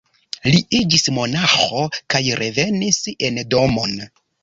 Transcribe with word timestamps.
Li 0.45 0.61
iĝis 0.77 1.05
monaĥo 1.17 1.83
kaj 2.15 2.25
revenis 2.43 3.05
en 3.31 3.43
domon. 3.57 3.99